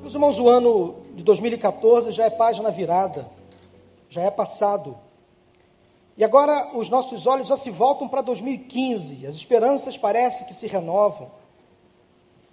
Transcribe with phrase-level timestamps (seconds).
[0.00, 3.28] Meus irmãos, o ano de 2014 já é página virada,
[4.08, 4.96] já é passado.
[6.16, 10.68] E agora os nossos olhos já se voltam para 2015, as esperanças parecem que se
[10.68, 11.32] renovam.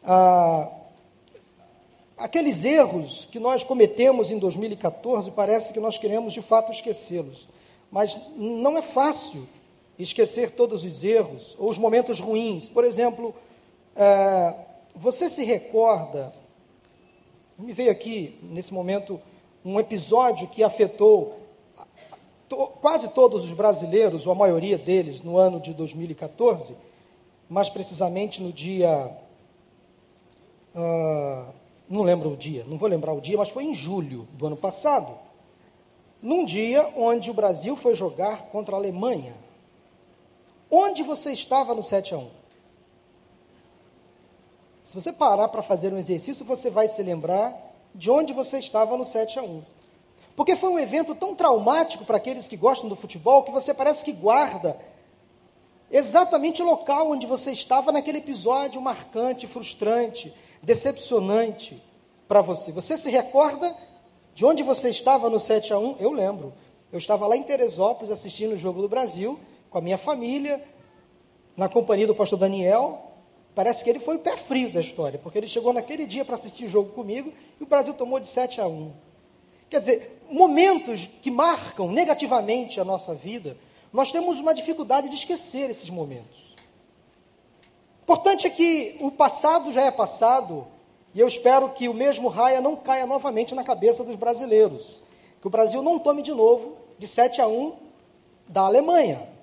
[0.03, 0.69] Ah,
[2.17, 7.47] aqueles erros que nós cometemos em 2014, parece que nós queremos de fato esquecê-los.
[7.91, 9.47] Mas não é fácil
[9.99, 12.67] esquecer todos os erros ou os momentos ruins.
[12.67, 13.35] Por exemplo,
[13.95, 14.53] é,
[14.95, 16.33] você se recorda,
[17.57, 19.19] me veio aqui nesse momento
[19.63, 21.39] um episódio que afetou
[22.47, 26.75] to, quase todos os brasileiros, ou a maioria deles, no ano de 2014,
[27.49, 29.11] mais precisamente no dia.
[30.75, 31.53] Uh,
[31.89, 34.57] não lembro o dia, não vou lembrar o dia, mas foi em julho do ano
[34.57, 35.13] passado,
[36.21, 39.33] num dia onde o Brasil foi jogar contra a Alemanha.
[40.69, 42.44] Onde você estava no 7 a 1?
[44.85, 47.59] Se você parar para fazer um exercício, você vai se lembrar
[47.95, 49.63] de onde você estava no 7 a 1.
[50.35, 54.05] Porque foi um evento tão traumático para aqueles que gostam do futebol que você parece
[54.05, 54.79] que guarda
[55.89, 61.81] exatamente o local onde você estava naquele episódio marcante, frustrante, decepcionante
[62.27, 62.71] para você.
[62.71, 63.75] Você se recorda
[64.35, 65.95] de onde você estava no 7 a 1?
[65.99, 66.53] Eu lembro.
[66.91, 70.63] Eu estava lá em Teresópolis assistindo o jogo do Brasil com a minha família,
[71.57, 73.14] na companhia do pastor Daniel.
[73.55, 76.35] Parece que ele foi o pé frio da história, porque ele chegou naquele dia para
[76.35, 78.91] assistir o jogo comigo e o Brasil tomou de 7 a 1.
[79.69, 83.57] Quer dizer, momentos que marcam negativamente a nossa vida,
[83.93, 86.53] nós temos uma dificuldade de esquecer esses momentos.
[88.03, 90.67] Importante é que o passado já é passado,
[91.13, 95.01] e eu espero que o mesmo raia não caia novamente na cabeça dos brasileiros.
[95.39, 97.73] Que o Brasil não tome de novo de 7 a 1
[98.49, 99.34] da Alemanha.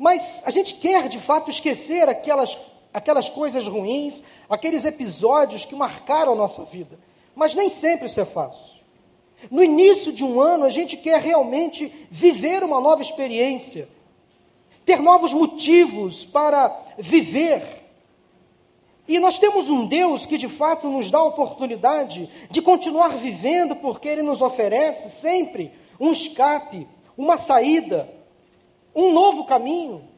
[0.00, 2.58] Mas a gente quer de fato esquecer aquelas,
[2.90, 6.98] aquelas coisas ruins, aqueles episódios que marcaram a nossa vida.
[7.34, 8.80] Mas nem sempre isso é fácil.
[9.50, 13.86] No início de um ano, a gente quer realmente viver uma nova experiência
[14.86, 17.62] ter novos motivos para viver.
[19.06, 23.76] E nós temos um Deus que de fato nos dá a oportunidade de continuar vivendo,
[23.76, 26.88] porque Ele nos oferece sempre um escape,
[27.18, 28.08] uma saída,
[28.94, 30.08] um novo caminho.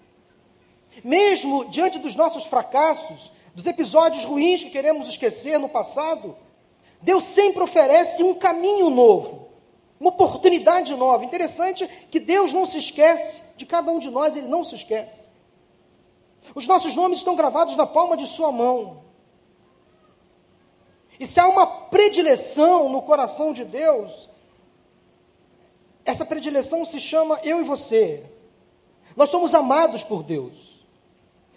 [1.03, 6.37] Mesmo diante dos nossos fracassos, dos episódios ruins que queremos esquecer no passado,
[7.01, 9.49] Deus sempre oferece um caminho novo,
[9.99, 11.25] uma oportunidade nova.
[11.25, 15.31] Interessante que Deus não se esquece de cada um de nós, ele não se esquece.
[16.55, 19.03] Os nossos nomes estão gravados na palma de sua mão.
[21.19, 24.29] E se há uma predileção no coração de Deus,
[26.05, 28.25] essa predileção se chama eu e você.
[29.17, 30.83] Nós somos amados por Deus.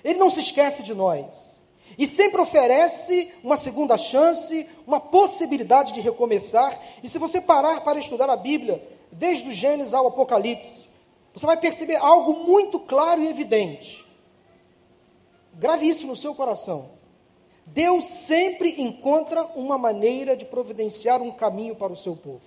[0.03, 1.61] Ele não se esquece de nós.
[1.97, 6.79] E sempre oferece uma segunda chance, uma possibilidade de recomeçar.
[7.03, 10.89] E se você parar para estudar a Bíblia, desde o Gênesis ao Apocalipse,
[11.33, 14.05] você vai perceber algo muito claro e evidente.
[15.53, 16.89] Grave isso no seu coração.
[17.67, 22.43] Deus sempre encontra uma maneira de providenciar um caminho para o seu povo.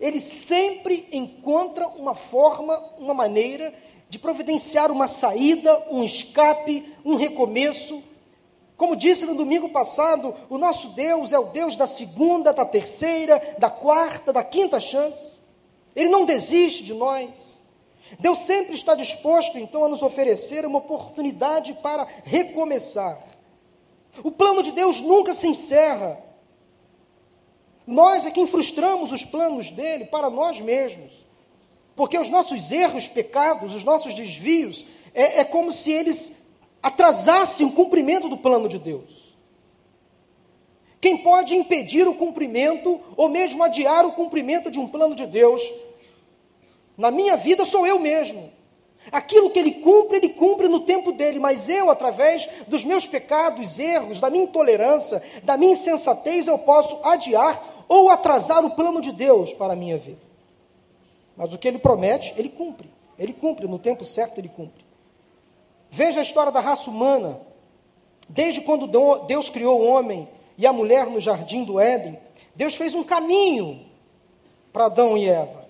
[0.00, 3.72] Ele sempre encontra uma forma, uma maneira
[4.08, 8.02] de providenciar uma saída, um escape, um recomeço.
[8.76, 13.56] Como disse no domingo passado, o nosso Deus é o Deus da segunda, da terceira,
[13.58, 15.38] da quarta, da quinta chance.
[15.94, 17.62] Ele não desiste de nós.
[18.20, 23.18] Deus sempre está disposto, então, a nos oferecer uma oportunidade para recomeçar.
[24.22, 26.22] O plano de Deus nunca se encerra.
[27.86, 31.25] Nós é quem frustramos os planos dele para nós mesmos.
[31.96, 34.84] Porque os nossos erros, pecados, os nossos desvios,
[35.14, 36.30] é, é como se eles
[36.82, 39.34] atrasassem o cumprimento do plano de Deus.
[41.00, 45.62] Quem pode impedir o cumprimento, ou mesmo adiar o cumprimento de um plano de Deus,
[46.98, 48.52] na minha vida sou eu mesmo.
[49.12, 53.78] Aquilo que ele cumpre, ele cumpre no tempo dele, mas eu, através dos meus pecados,
[53.78, 59.12] erros, da minha intolerância, da minha insensatez, eu posso adiar ou atrasar o plano de
[59.12, 60.25] Deus para a minha vida.
[61.36, 62.90] Mas o que ele promete, ele cumpre.
[63.18, 64.84] Ele cumpre, no tempo certo ele cumpre.
[65.90, 67.40] Veja a história da raça humana.
[68.28, 68.86] Desde quando
[69.26, 70.28] Deus criou o homem
[70.58, 72.18] e a mulher no jardim do Éden,
[72.54, 73.86] Deus fez um caminho
[74.72, 75.66] para Adão e Eva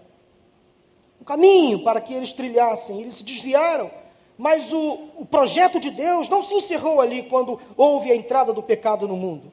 [1.27, 3.03] caminho para que eles trilhassem.
[3.03, 3.91] Eles se desviaram.
[4.39, 8.63] Mas o, o projeto de Deus não se encerrou ali quando houve a entrada do
[8.63, 9.53] pecado no mundo.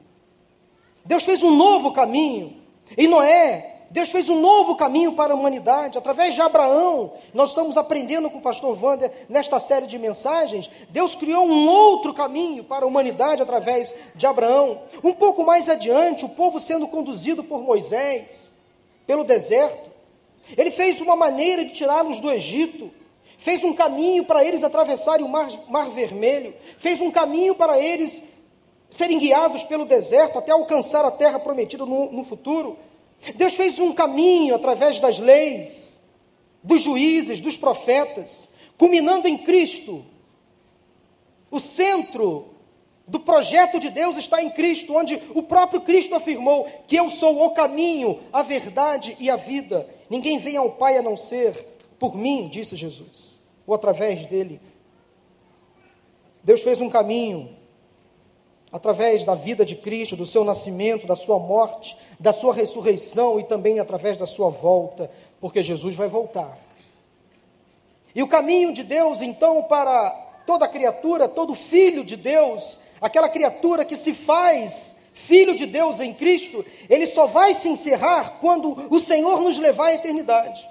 [1.04, 2.56] Deus fez um novo caminho.
[2.96, 7.12] E Noé, Deus fez um novo caminho para a humanidade, através de Abraão.
[7.32, 10.68] Nós estamos aprendendo com o pastor Wander nesta série de mensagens.
[10.88, 14.80] Deus criou um outro caminho para a humanidade através de Abraão.
[15.04, 18.52] Um pouco mais adiante, o povo sendo conduzido por Moisés
[19.06, 19.88] pelo deserto.
[20.56, 22.90] Ele fez uma maneira de tirá-los do Egito.
[23.38, 26.52] Fez um caminho para eles atravessarem o mar, mar Vermelho.
[26.78, 28.24] Fez um caminho para eles
[28.90, 32.76] serem guiados pelo deserto até alcançar a terra prometida no, no futuro.
[33.32, 36.00] Deus fez um caminho através das leis,
[36.62, 40.04] dos juízes, dos profetas, culminando em Cristo.
[41.50, 42.48] O centro
[43.06, 47.44] do projeto de Deus está em Cristo, onde o próprio Cristo afirmou que eu sou
[47.44, 49.88] o caminho, a verdade e a vida.
[50.08, 51.52] Ninguém vem ao Pai a não ser
[51.98, 54.60] por mim, disse Jesus, ou através dele.
[56.42, 57.56] Deus fez um caminho
[58.74, 63.44] através da vida de Cristo, do seu nascimento, da sua morte, da sua ressurreição e
[63.44, 65.08] também através da sua volta,
[65.40, 66.58] porque Jesus vai voltar.
[68.12, 70.10] E o caminho de Deus, então, para
[70.44, 76.12] toda criatura, todo filho de Deus, aquela criatura que se faz filho de Deus em
[76.12, 80.68] Cristo, ele só vai se encerrar quando o Senhor nos levar à eternidade.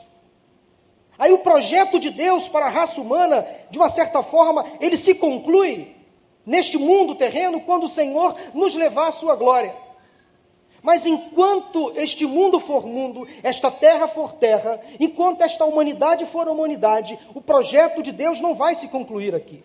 [1.17, 5.15] Aí o projeto de Deus para a raça humana, de uma certa forma, ele se
[5.15, 6.02] conclui
[6.45, 9.75] neste mundo terreno quando o Senhor nos levar à sua glória.
[10.81, 17.17] Mas enquanto este mundo for mundo, esta terra for terra, enquanto esta humanidade for humanidade,
[17.33, 19.63] o projeto de Deus não vai se concluir aqui.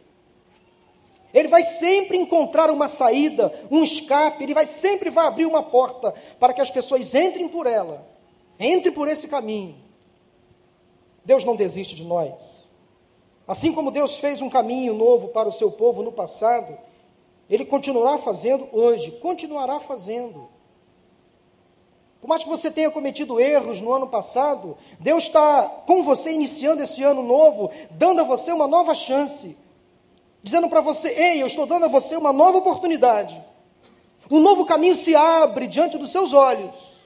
[1.35, 6.15] Ele vai sempre encontrar uma saída, um escape, ele vai sempre vai abrir uma porta
[6.39, 8.07] para que as pessoas entrem por ela,
[8.59, 9.77] entrem por esse caminho.
[11.25, 12.68] Deus não desiste de nós.
[13.49, 16.77] Assim como Deus fez um caminho novo para o seu povo no passado,
[17.49, 20.51] Ele continuará fazendo hoje, continuará fazendo.
[22.21, 26.83] Por mais que você tenha cometido erros no ano passado, Deus está com você iniciando
[26.83, 29.57] esse ano novo, dando a você uma nova chance,
[30.43, 33.43] dizendo para você: Ei, eu estou dando a você uma nova oportunidade.
[34.31, 36.99] Um novo caminho se abre diante dos seus olhos.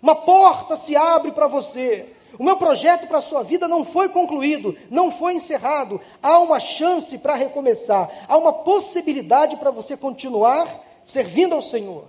[0.00, 2.14] Uma porta se abre para você.
[2.38, 6.00] O meu projeto para a sua vida não foi concluído, não foi encerrado.
[6.22, 12.04] Há uma chance para recomeçar, há uma possibilidade para você continuar servindo ao Senhor,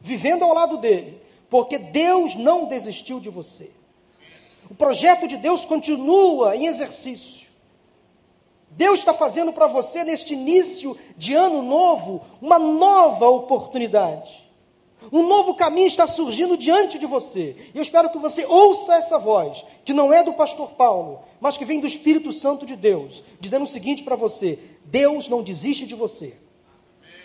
[0.00, 3.70] vivendo ao lado dele, porque Deus não desistiu de você.
[4.70, 7.44] O projeto de Deus continua em exercício.
[8.70, 14.43] Deus está fazendo para você, neste início de ano novo, uma nova oportunidade.
[15.12, 17.56] Um novo caminho está surgindo diante de você.
[17.74, 21.56] E eu espero que você ouça essa voz, que não é do pastor Paulo, mas
[21.56, 25.86] que vem do Espírito Santo de Deus, dizendo o seguinte para você: Deus não desiste
[25.86, 26.36] de você.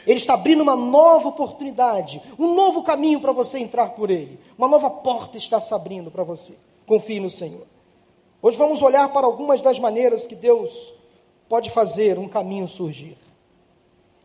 [0.06, 4.40] Ele está abrindo uma nova oportunidade, um novo caminho para você entrar por ele.
[4.58, 6.56] Uma nova porta está se abrindo para você.
[6.86, 7.68] Confie no Senhor.
[8.42, 10.94] Hoje vamos olhar para algumas das maneiras que Deus
[11.48, 13.18] pode fazer um caminho surgir.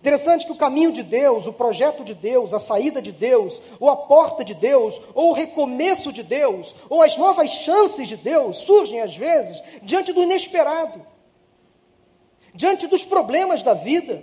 [0.04, 3.88] Interessante que o caminho de Deus, o projeto de Deus, a saída de Deus, ou
[3.88, 8.58] a porta de Deus, ou o recomeço de Deus, ou as novas chances de Deus
[8.58, 11.00] surgem às vezes diante do inesperado,
[12.52, 14.22] diante dos problemas da vida.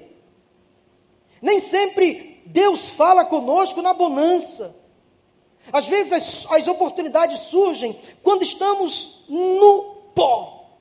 [1.42, 4.76] Nem sempre Deus fala conosco na bonança.
[5.74, 10.78] Às vezes as, as oportunidades surgem quando estamos no pó,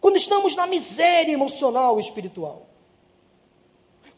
[0.00, 2.68] quando estamos na miséria emocional e espiritual.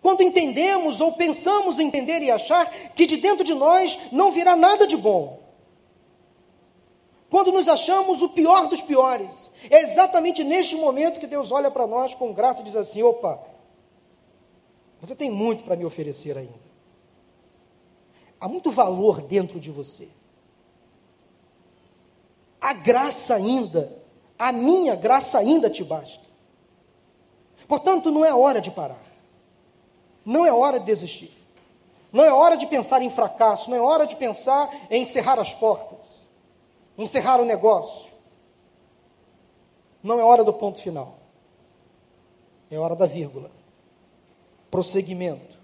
[0.07, 4.87] Quando entendemos ou pensamos entender e achar que de dentro de nós não virá nada
[4.87, 5.41] de bom.
[7.29, 9.51] Quando nos achamos o pior dos piores.
[9.69, 13.43] É exatamente neste momento que Deus olha para nós com graça e diz assim: opa,
[15.01, 16.71] você tem muito para me oferecer ainda.
[18.41, 20.07] Há muito valor dentro de você.
[22.61, 24.01] A graça ainda,
[24.39, 26.25] a minha graça ainda te basta.
[27.67, 29.16] Portanto, não é hora de parar.
[30.27, 31.31] Não é hora de desistir.
[32.13, 35.55] Não é hora de pensar em fracasso, não é hora de pensar em encerrar as
[35.55, 36.29] portas,
[36.99, 38.11] encerrar o negócio.
[40.03, 41.19] Não é hora do ponto final.
[42.71, 43.51] É hora da vírgula.
[44.71, 45.57] Prosseguimento.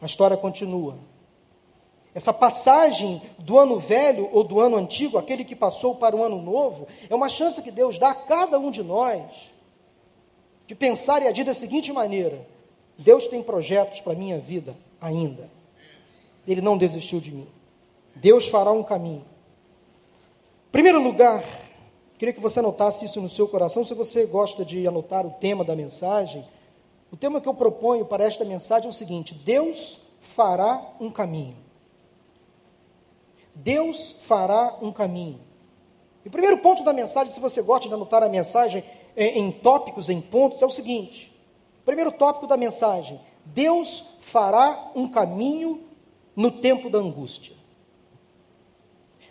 [0.00, 0.98] A história continua.
[2.14, 6.40] Essa passagem do ano velho ou do ano antigo, aquele que passou para o ano
[6.40, 9.50] novo, é uma chance que Deus dá a cada um de nós
[10.66, 12.46] de pensar e agir da seguinte maneira:
[13.02, 15.50] Deus tem projetos para a minha vida ainda.
[16.46, 17.48] Ele não desistiu de mim.
[18.14, 19.24] Deus fará um caminho.
[20.70, 21.44] Primeiro lugar,
[22.16, 23.84] queria que você anotasse isso no seu coração.
[23.84, 26.46] Se você gosta de anotar o tema da mensagem,
[27.10, 31.56] o tema que eu proponho para esta mensagem é o seguinte: Deus fará um caminho.
[33.54, 35.40] Deus fará um caminho.
[36.24, 38.84] E o primeiro ponto da mensagem, se você gosta de anotar a mensagem
[39.16, 41.31] em, em tópicos, em pontos, é o seguinte:
[41.84, 45.82] primeiro tópico da mensagem, Deus fará um caminho
[46.34, 47.54] no tempo da angústia.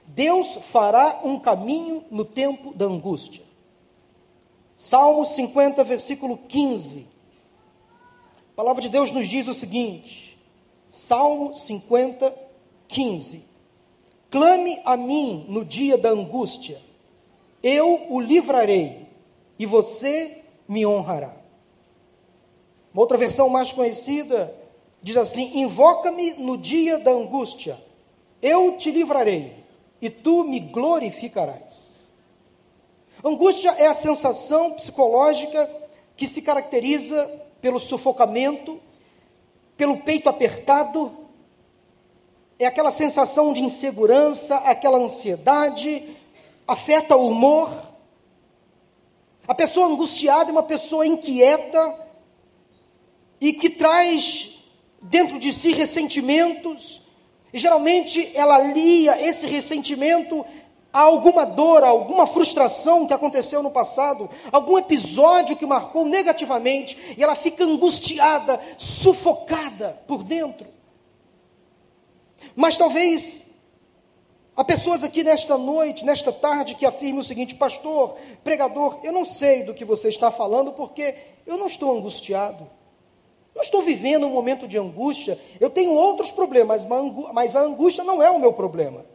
[0.05, 3.43] Deus fará um caminho no tempo da angústia.
[4.75, 7.07] Salmo 50, versículo 15.
[8.51, 10.37] A palavra de Deus nos diz o seguinte:
[10.89, 12.35] Salmo 50,
[12.87, 13.45] 15.
[14.29, 16.81] Clame a mim no dia da angústia,
[17.61, 19.07] eu o livrarei,
[19.57, 21.40] e você me honrará.
[22.93, 24.53] Uma outra versão mais conhecida
[25.01, 27.81] diz assim: Invoca-me no dia da angústia,
[28.41, 29.63] eu te livrarei,
[30.01, 32.11] e tu me glorificarás.
[33.23, 35.69] Angústia é a sensação psicológica
[36.15, 37.29] que se caracteriza
[37.61, 38.79] pelo sufocamento,
[39.77, 41.21] pelo peito apertado,
[42.63, 46.15] é aquela sensação de insegurança, aquela ansiedade,
[46.67, 47.71] afeta o humor.
[49.47, 51.95] A pessoa angustiada é uma pessoa inquieta
[53.41, 54.51] e que traz
[55.01, 57.01] dentro de si ressentimentos,
[57.51, 60.45] e geralmente ela lia esse ressentimento
[60.93, 67.15] a alguma dor, a alguma frustração que aconteceu no passado, algum episódio que marcou negativamente,
[67.17, 70.67] e ela fica angustiada, sufocada por dentro.
[72.55, 73.47] Mas talvez
[74.55, 79.25] há pessoas aqui nesta noite, nesta tarde, que afirmem o seguinte: Pastor, pregador, eu não
[79.25, 81.15] sei do que você está falando porque
[81.47, 82.69] eu não estou angustiado.
[83.53, 85.37] Não estou vivendo um momento de angústia.
[85.59, 86.85] Eu tenho outros problemas,
[87.33, 89.05] mas a angústia não é o meu problema.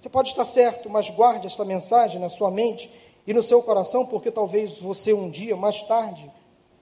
[0.00, 2.90] Você pode estar certo, mas guarde esta mensagem na sua mente
[3.26, 6.30] e no seu coração, porque talvez você um dia, mais tarde,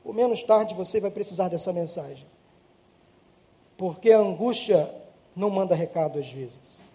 [0.04, 2.26] ou menos tarde, você vai precisar dessa mensagem.
[3.76, 4.94] Porque a angústia
[5.34, 6.90] não manda recado às vezes.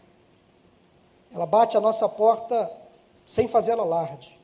[1.33, 2.71] Ela bate a nossa porta
[3.25, 4.39] sem fazer alarde.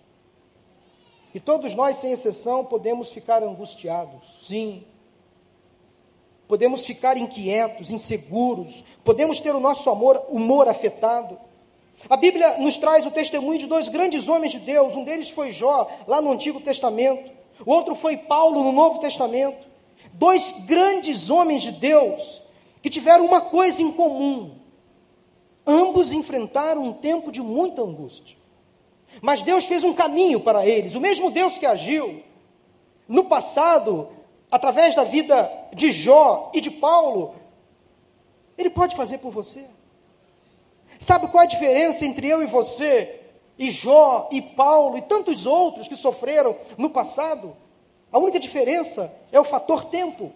[1.33, 4.83] E todos nós, sem exceção, podemos ficar angustiados, sim.
[6.47, 11.37] Podemos ficar inquietos, inseguros, podemos ter o nosso amor, humor afetado.
[12.09, 14.95] A Bíblia nos traz o testemunho de dois grandes homens de Deus.
[14.95, 17.31] Um deles foi Jó, lá no Antigo Testamento.
[17.65, 19.67] O outro foi Paulo, no Novo Testamento.
[20.13, 22.41] Dois grandes homens de Deus
[22.81, 24.55] que tiveram uma coisa em comum.
[25.65, 28.36] Ambos enfrentaram um tempo de muita angústia.
[29.21, 30.95] Mas Deus fez um caminho para eles.
[30.95, 32.23] O mesmo Deus que agiu
[33.07, 34.09] no passado,
[34.51, 37.35] através da vida de Jó e de Paulo,
[38.57, 39.65] Ele pode fazer por você.
[40.99, 43.21] Sabe qual é a diferença entre eu e você,
[43.57, 47.55] e Jó, e Paulo, e tantos outros que sofreram no passado?
[48.11, 50.31] A única diferença é o fator tempo.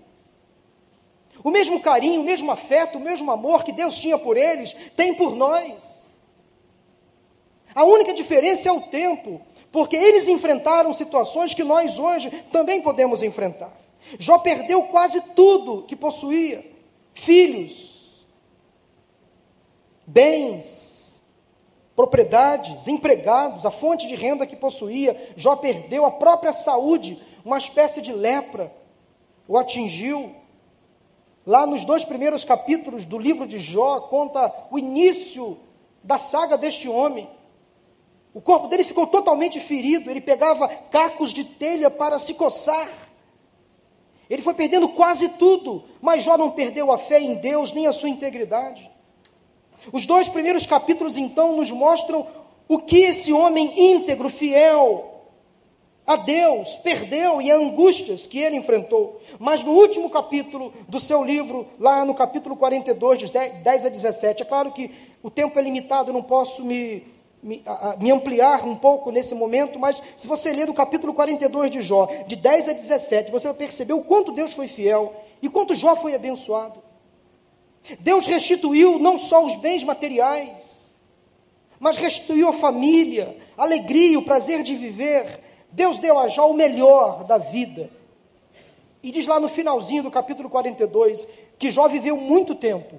[1.44, 5.14] O mesmo carinho, o mesmo afeto, o mesmo amor que Deus tinha por eles, tem
[5.14, 6.01] por nós.
[7.74, 13.24] A única diferença é o tempo, porque eles enfrentaram situações que nós hoje também podemos
[13.24, 13.76] enfrentar.
[14.20, 16.66] Jó perdeu quase tudo que possuía:
[17.14, 18.26] filhos,
[20.06, 21.24] bens,
[21.96, 25.34] propriedades, empregados, a fonte de renda que possuía.
[25.36, 28.72] Jó perdeu a própria saúde, uma espécie de lepra
[29.52, 30.34] o atingiu.
[31.46, 35.58] Lá nos dois primeiros capítulos do livro de Jó, conta o início
[36.02, 37.30] da saga deste homem.
[38.34, 42.90] O corpo dele ficou totalmente ferido, ele pegava cacos de telha para se coçar.
[44.30, 47.94] Ele foi perdendo quase tudo, mas Jó não perdeu a fé em Deus nem a
[47.94, 48.90] sua integridade.
[49.92, 52.26] Os dois primeiros capítulos, então, nos mostram
[52.68, 55.12] o que esse homem íntegro, fiel,
[56.08, 59.20] a Deus, perdeu e a angústias que ele enfrentou.
[59.40, 64.44] Mas no último capítulo do seu livro, lá no capítulo 42, de 10 a 17,
[64.44, 64.90] é claro que
[65.22, 67.04] o tempo é limitado, eu não posso me,
[67.42, 71.72] me, a, me ampliar um pouco nesse momento, mas se você ler do capítulo 42
[71.72, 75.50] de Jó, de 10 a 17, você vai perceber o quanto Deus foi fiel e
[75.50, 76.82] quanto Jó foi abençoado.
[78.00, 80.88] Deus restituiu não só os bens materiais,
[81.80, 86.54] mas restituiu a família, a alegria, o prazer de viver, Deus deu a Jó o
[86.54, 87.90] melhor da vida.
[89.02, 92.98] E diz lá no finalzinho do capítulo 42 que Jó viveu muito tempo.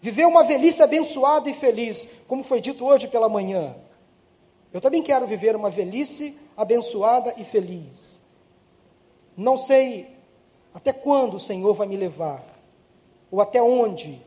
[0.00, 3.74] Viveu uma velhice abençoada e feliz, como foi dito hoje pela manhã.
[4.72, 8.22] Eu também quero viver uma velhice abençoada e feliz.
[9.36, 10.16] Não sei
[10.72, 12.44] até quando o Senhor vai me levar,
[13.30, 14.20] ou até onde,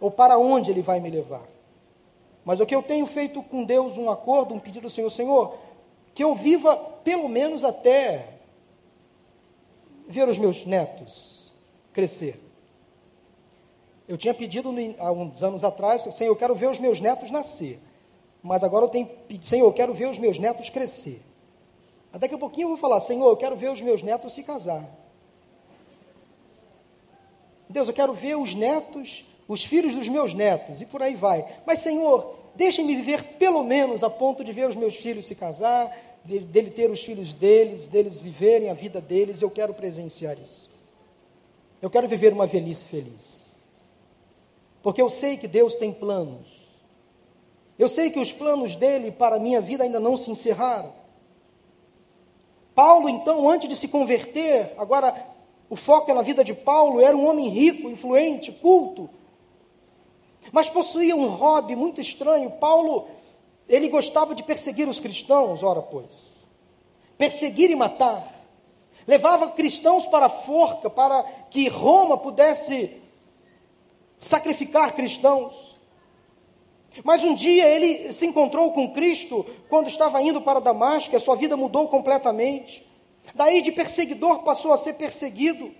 [0.00, 1.46] ou para onde Ele vai me levar.
[2.44, 5.56] Mas o que eu tenho feito com Deus um acordo, um pedido ao Senhor, Senhor,
[6.14, 8.34] que eu viva pelo menos até
[10.06, 11.52] ver os meus netos
[11.92, 12.43] crescer.
[14.06, 17.80] Eu tinha pedido há uns anos atrás, Senhor, eu quero ver os meus netos nascer.
[18.42, 21.22] Mas agora eu tenho pedido, Senhor, eu quero ver os meus netos crescer.
[22.12, 24.84] Daqui a pouquinho eu vou falar, Senhor, eu quero ver os meus netos se casar.
[27.68, 31.44] Deus, eu quero ver os netos, os filhos dos meus netos, e por aí vai.
[31.66, 35.90] Mas, Senhor, deixe-me viver pelo menos a ponto de ver os meus filhos se casar,
[36.24, 40.70] dele, dele ter os filhos deles, deles viverem a vida deles, eu quero presenciar isso.
[41.82, 43.43] Eu quero viver uma velhice feliz.
[44.84, 46.46] Porque eu sei que Deus tem planos.
[47.78, 50.92] Eu sei que os planos dele para a minha vida ainda não se encerraram.
[52.74, 55.14] Paulo, então, antes de se converter, agora
[55.70, 59.08] o foco é na vida de Paulo, era um homem rico, influente, culto,
[60.52, 62.50] mas possuía um hobby muito estranho.
[62.50, 63.08] Paulo,
[63.66, 66.46] ele gostava de perseguir os cristãos, ora pois.
[67.16, 68.30] Perseguir e matar
[69.06, 73.02] levava cristãos para a forca, para que Roma pudesse
[74.16, 75.74] sacrificar cristãos.
[77.02, 81.34] Mas um dia ele se encontrou com Cristo quando estava indo para Damasco, a sua
[81.34, 82.86] vida mudou completamente.
[83.34, 85.72] Daí de perseguidor passou a ser perseguido.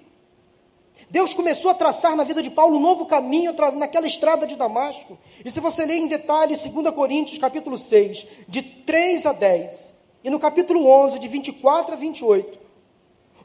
[1.10, 5.18] Deus começou a traçar na vida de Paulo um novo caminho naquela estrada de Damasco.
[5.44, 10.30] E se você ler em detalhe 2 Coríntios capítulo 6, de 3 a 10, e
[10.30, 12.58] no capítulo 11, de 24 a 28,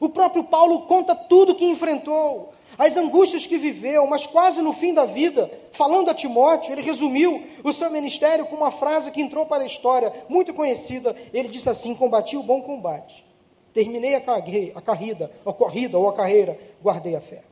[0.00, 4.94] o próprio Paulo conta tudo que enfrentou, as angústias que viveu, mas quase no fim
[4.94, 9.46] da vida, falando a Timóteo, ele resumiu o seu ministério com uma frase que entrou
[9.46, 11.14] para a história, muito conhecida.
[11.32, 13.24] Ele disse assim: Combati o bom combate,
[13.72, 17.42] terminei a, carreira, a corrida, a corrida ou a carreira, guardei a fé.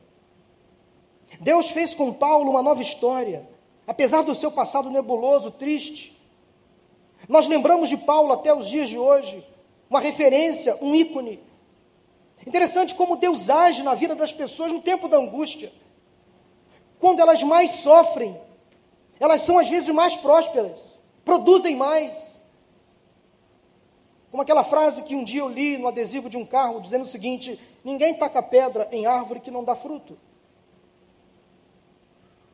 [1.39, 3.47] Deus fez com Paulo uma nova história,
[3.85, 6.17] apesar do seu passado nebuloso, triste.
[7.27, 9.45] Nós lembramos de Paulo até os dias de hoje,
[9.89, 11.39] uma referência, um ícone
[12.45, 15.71] Interessante como Deus age na vida das pessoas no tempo da angústia.
[16.99, 18.39] Quando elas mais sofrem,
[19.19, 22.43] elas são às vezes mais prósperas, produzem mais.
[24.31, 27.07] Como aquela frase que um dia eu li no adesivo de um carro, dizendo o
[27.07, 30.17] seguinte: ninguém taca pedra em árvore que não dá fruto.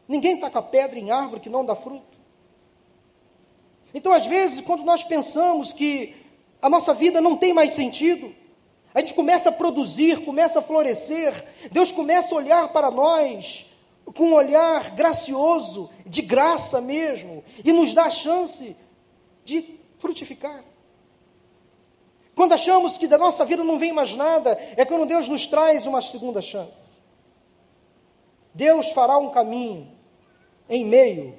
[0.07, 2.15] Ninguém taca pedra em árvore que não dá fruto.
[3.93, 6.15] Então, às vezes, quando nós pensamos que
[6.61, 8.35] a nossa vida não tem mais sentido,
[8.95, 13.65] a gente começa a produzir, começa a florescer, Deus começa a olhar para nós
[14.15, 18.73] com um olhar gracioso, de graça mesmo, e nos dá a chance
[19.43, 20.63] de frutificar.
[22.33, 25.85] Quando achamos que da nossa vida não vem mais nada, é quando Deus nos traz
[25.85, 27.01] uma segunda chance.
[28.53, 29.91] Deus fará um caminho
[30.69, 31.37] em meio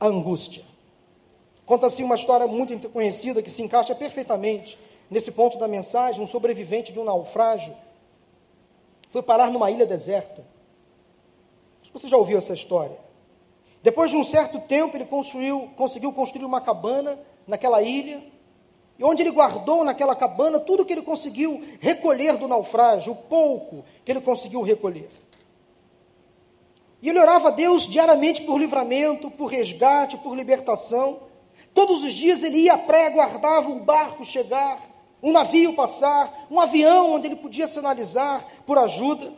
[0.00, 0.64] à angústia.
[1.64, 4.76] Conta-se uma história muito conhecida que se encaixa perfeitamente
[5.12, 7.76] nesse ponto da mensagem, um sobrevivente de um naufrágio
[9.10, 10.44] foi parar numa ilha deserta.
[11.92, 12.96] Você já ouviu essa história?
[13.82, 18.22] Depois de um certo tempo, ele construiu, conseguiu construir uma cabana naquela ilha,
[18.98, 23.84] e onde ele guardou naquela cabana tudo que ele conseguiu recolher do naufrágio, o pouco
[24.04, 25.10] que ele conseguiu recolher.
[27.02, 31.20] E ele orava a Deus diariamente por livramento, por resgate, por libertação.
[31.74, 34.91] Todos os dias ele ia à praia, aguardava o barco chegar
[35.22, 39.32] um navio passar, um avião onde ele podia sinalizar por ajuda.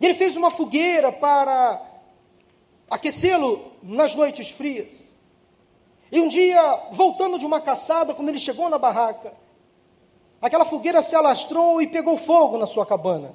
[0.00, 1.80] E ele fez uma fogueira para
[2.90, 5.14] aquecê-lo nas noites frias.
[6.10, 9.32] E um dia, voltando de uma caçada, quando ele chegou na barraca,
[10.42, 13.34] aquela fogueira se alastrou e pegou fogo na sua cabana.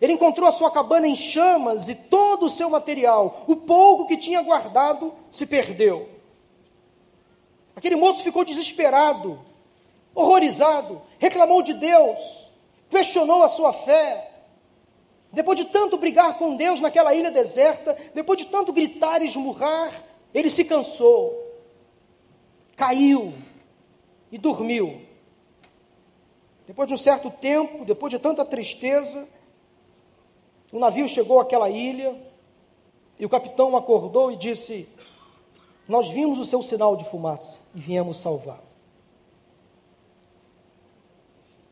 [0.00, 4.16] Ele encontrou a sua cabana em chamas e todo o seu material, o pouco que
[4.16, 6.08] tinha guardado, se perdeu.
[7.76, 9.38] Aquele moço ficou desesperado,
[10.14, 12.50] horrorizado, reclamou de Deus,
[12.88, 14.28] questionou a sua fé.
[15.32, 19.92] Depois de tanto brigar com Deus naquela ilha deserta, depois de tanto gritar e esmurrar,
[20.34, 21.40] ele se cansou,
[22.76, 23.32] caiu
[24.30, 25.02] e dormiu.
[26.66, 29.28] Depois de um certo tempo, depois de tanta tristeza,
[30.72, 32.16] o navio chegou àquela ilha
[33.18, 34.88] e o capitão acordou e disse:
[35.88, 38.69] Nós vimos o seu sinal de fumaça e viemos salvá-lo.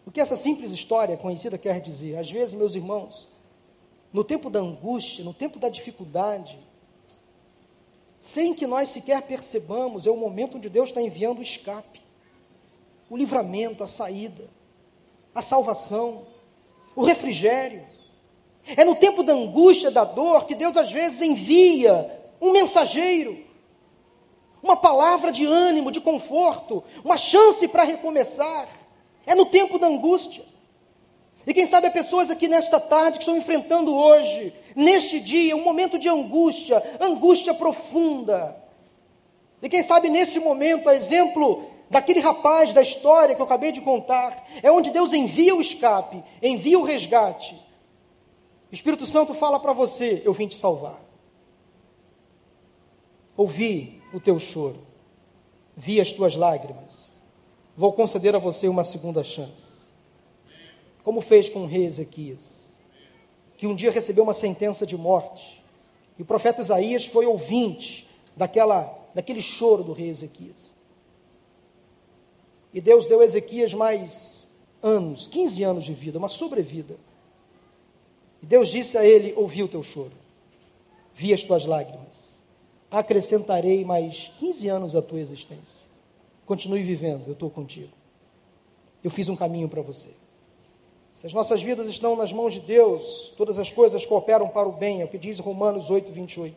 [0.08, 2.16] O que essa simples história conhecida quer dizer?
[2.16, 3.28] Às vezes, meus irmãos,
[4.10, 6.58] no tempo da angústia, no tempo da dificuldade,
[8.18, 12.00] sem que nós sequer percebamos, é o momento onde Deus está enviando o escape,
[13.10, 14.48] o livramento, a saída,
[15.34, 16.22] a salvação,
[16.96, 17.84] o refrigério.
[18.78, 23.44] É no tempo da angústia, da dor, que Deus às vezes envia um mensageiro,
[24.62, 28.87] uma palavra de ânimo, de conforto, uma chance para recomeçar.
[29.28, 30.42] É no tempo da angústia.
[31.46, 35.62] E quem sabe há pessoas aqui nesta tarde que estão enfrentando hoje, neste dia, um
[35.62, 38.56] momento de angústia, angústia profunda.
[39.60, 43.82] E quem sabe nesse momento, a exemplo daquele rapaz da história que eu acabei de
[43.82, 47.54] contar, é onde Deus envia o escape, envia o resgate.
[48.72, 51.02] O Espírito Santo fala para você: Eu vim te salvar.
[53.36, 54.86] Ouvi o teu choro,
[55.76, 57.07] vi as tuas lágrimas.
[57.78, 59.86] Vou conceder a você uma segunda chance.
[61.04, 62.76] Como fez com o rei Ezequias,
[63.56, 65.62] que um dia recebeu uma sentença de morte.
[66.18, 68.04] E o profeta Isaías foi ouvinte
[68.36, 70.74] daquela, daquele choro do rei Ezequias.
[72.74, 74.50] E Deus deu a Ezequias mais
[74.82, 76.96] anos, 15 anos de vida, uma sobrevida.
[78.42, 80.18] E Deus disse a ele: Ouvi o teu choro,
[81.14, 82.42] vi as tuas lágrimas,
[82.90, 85.87] acrescentarei mais 15 anos à tua existência.
[86.48, 87.92] Continue vivendo, eu estou contigo.
[89.04, 90.08] Eu fiz um caminho para você.
[91.12, 94.72] Se as nossas vidas estão nas mãos de Deus, todas as coisas cooperam para o
[94.72, 96.56] bem, é o que diz Romanos 8, 28.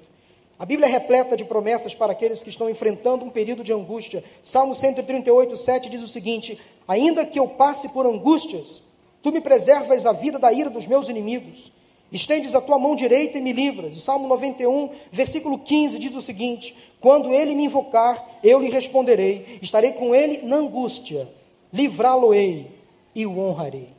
[0.57, 4.23] A Bíblia é repleta de promessas para aqueles que estão enfrentando um período de angústia.
[4.41, 8.81] Salmo 138, 7 diz o seguinte: Ainda que eu passe por angústias,
[9.21, 11.69] tu me preservas a vida da ira dos meus inimigos.
[12.11, 13.95] Estendes a tua mão direita e me livras.
[13.95, 19.59] O Salmo 91, versículo 15 diz o seguinte: Quando ele me invocar, eu lhe responderei.
[19.61, 21.31] Estarei com ele na angústia,
[21.71, 22.69] livrá-lo-ei
[23.15, 23.89] e o honrarei.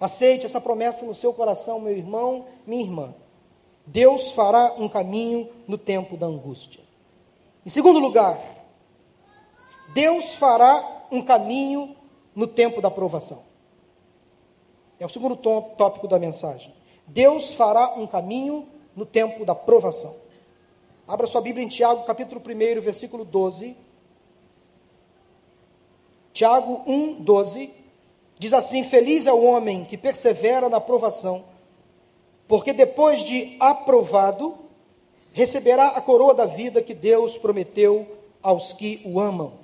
[0.00, 3.14] Aceite essa promessa no seu coração, meu irmão, minha irmã.
[3.86, 6.80] Deus fará um caminho no tempo da angústia.
[7.64, 8.40] Em segundo lugar,
[9.94, 11.94] Deus fará um caminho
[12.34, 13.44] no tempo da provação.
[14.98, 16.72] É o segundo tópico da mensagem.
[17.06, 20.14] Deus fará um caminho no tempo da provação.
[21.06, 23.76] Abra sua Bíblia em Tiago, capítulo 1, versículo 12.
[26.32, 27.72] Tiago 1, 12.
[28.38, 31.44] Diz assim: Feliz é o homem que persevera na provação
[32.52, 34.58] porque depois de aprovado,
[35.32, 38.06] receberá a coroa da vida que Deus prometeu
[38.42, 39.54] aos que o amam.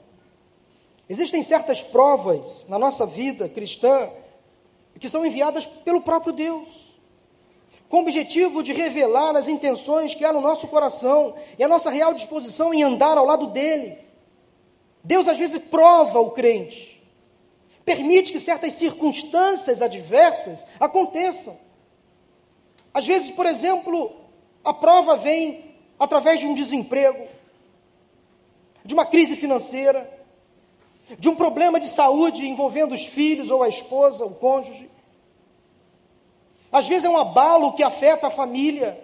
[1.06, 4.08] Existem certas provas na nossa vida cristã
[4.98, 6.87] que são enviadas pelo próprio Deus,
[7.88, 11.90] com o objetivo de revelar as intenções que há no nosso coração e a nossa
[11.90, 13.98] real disposição em andar ao lado dele.
[15.02, 17.02] Deus às vezes prova o crente,
[17.84, 21.58] permite que certas circunstâncias adversas aconteçam.
[22.92, 24.12] Às vezes, por exemplo,
[24.62, 27.26] a prova vem através de um desemprego,
[28.84, 30.18] de uma crise financeira,
[31.18, 34.90] de um problema de saúde envolvendo os filhos ou a esposa, o cônjuge.
[36.70, 38.98] Às vezes é um abalo que afeta a família,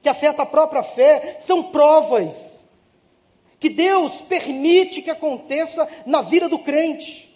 [0.00, 2.64] que afeta a própria fé, são provas
[3.58, 7.26] que Deus permite que aconteça na vida do crente.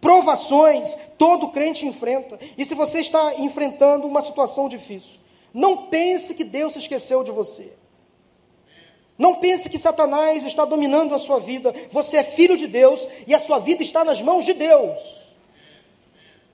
[0.00, 2.38] Provações, todo crente enfrenta.
[2.56, 5.20] E se você está enfrentando uma situação difícil,
[5.52, 7.72] não pense que Deus se esqueceu de você.
[9.18, 11.74] Não pense que Satanás está dominando a sua vida.
[11.90, 15.29] Você é filho de Deus e a sua vida está nas mãos de Deus.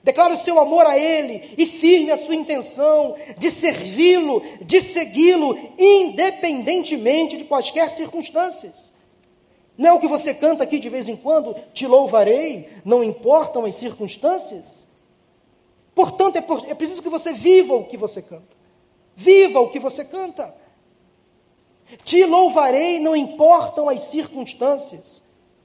[0.07, 5.59] Declare o seu amor a Ele e firme a sua intenção de servi-lo, de segui-lo,
[5.77, 8.95] independentemente de quaisquer circunstâncias.
[9.77, 13.65] Não é o que você canta aqui de vez em quando, te louvarei, não importam
[13.65, 14.87] as circunstâncias?
[15.93, 18.57] Portanto, é, por, é preciso que você viva o que você canta.
[19.17, 20.55] Viva o que você canta.
[22.05, 25.21] Te louvarei, não importam as circunstâncias.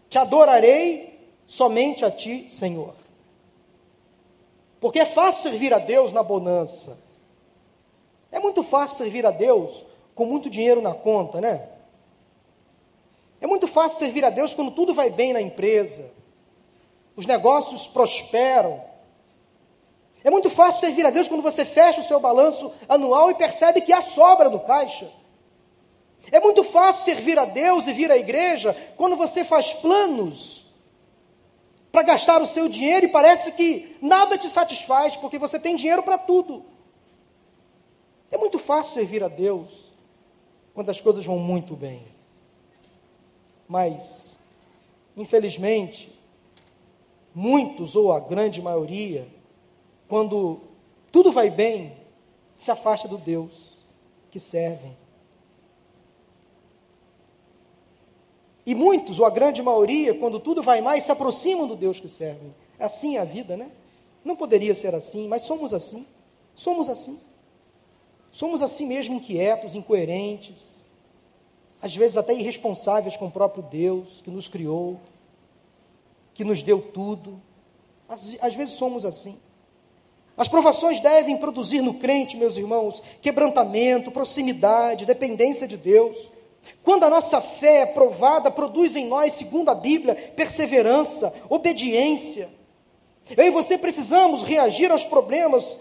[0.10, 3.01] Te adorarei somente a ti, Senhor.
[4.82, 7.00] Porque é fácil servir a Deus na bonança.
[8.32, 11.70] É muito fácil servir a Deus com muito dinheiro na conta, né?
[13.40, 16.12] É muito fácil servir a Deus quando tudo vai bem na empresa,
[17.16, 18.84] os negócios prosperam.
[20.24, 23.82] É muito fácil servir a Deus quando você fecha o seu balanço anual e percebe
[23.82, 25.12] que há sobra no caixa.
[26.32, 30.71] É muito fácil servir a Deus e vir à igreja quando você faz planos
[31.92, 36.02] para gastar o seu dinheiro e parece que nada te satisfaz porque você tem dinheiro
[36.04, 36.64] para tudo.
[38.30, 39.92] É muito fácil servir a Deus
[40.74, 42.06] quando as coisas vão muito bem.
[43.68, 44.40] Mas,
[45.18, 46.18] infelizmente,
[47.36, 49.28] muitos, ou a grande maioria,
[50.08, 50.62] quando
[51.12, 51.98] tudo vai bem,
[52.56, 53.72] se afasta do Deus
[54.30, 55.01] que servem.
[58.66, 62.08] E muitos, ou a grande maioria, quando tudo vai mais, se aproximam do Deus que
[62.08, 62.54] servem.
[62.80, 63.72] Assim é a vida, né?
[64.24, 66.06] Não poderia ser assim, mas somos assim.
[66.54, 67.20] Somos assim.
[68.32, 70.82] Somos assim mesmo inquietos, incoerentes
[71.82, 75.00] às vezes até irresponsáveis com o próprio Deus, que nos criou,
[76.34, 77.42] que nos deu tudo.
[78.08, 79.40] Às, às vezes somos assim.
[80.38, 86.32] As provações devem produzir no crente, meus irmãos, quebrantamento, proximidade, dependência de Deus.
[86.84, 92.50] Quando a nossa fé é provada, produz em nós, segundo a Bíblia, perseverança, obediência.
[93.36, 95.78] Eu e você precisamos reagir aos problemas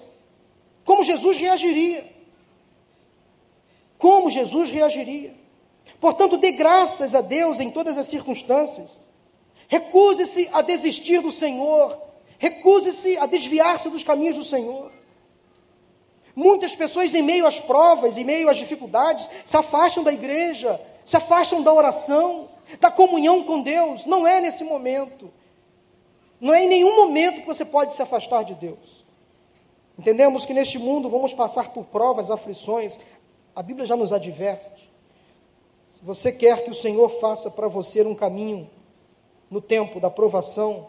[0.84, 2.04] como Jesus reagiria.
[3.98, 5.34] Como Jesus reagiria.
[6.00, 9.10] Portanto, dê graças a Deus em todas as circunstâncias.
[9.68, 12.00] Recuse-se a desistir do Senhor.
[12.38, 14.90] Recuse-se a desviar-se dos caminhos do Senhor.
[16.40, 21.14] Muitas pessoas, em meio às provas, em meio às dificuldades, se afastam da igreja, se
[21.14, 22.48] afastam da oração,
[22.80, 24.06] da comunhão com Deus.
[24.06, 25.30] Não é nesse momento.
[26.40, 29.04] Não é em nenhum momento que você pode se afastar de Deus.
[29.98, 32.98] Entendemos que neste mundo vamos passar por provas, aflições.
[33.54, 34.90] A Bíblia já nos adverte.
[35.88, 38.70] Se você quer que o Senhor faça para você um caminho
[39.50, 40.88] no tempo da provação,